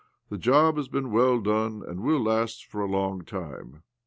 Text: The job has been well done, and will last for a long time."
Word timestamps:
The 0.29 0.39
job 0.39 0.77
has 0.77 0.87
been 0.87 1.11
well 1.11 1.39
done, 1.39 1.83
and 1.87 1.99
will 2.01 2.23
last 2.23 2.65
for 2.65 2.81
a 2.81 2.89
long 2.89 3.21
time." 3.21 3.83